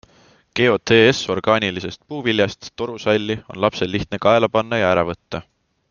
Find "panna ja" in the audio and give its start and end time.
4.57-4.91